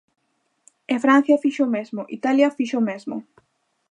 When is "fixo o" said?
1.43-1.71, 2.57-2.85